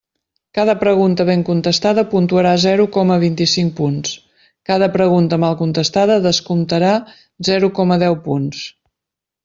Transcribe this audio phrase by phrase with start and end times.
[0.57, 4.17] Cada pregunta ben contestada puntuarà zero coma vint-i-cinc punts;
[4.73, 6.95] cada pregunta mal contestada descomptarà
[7.53, 8.71] zero coma deu punts.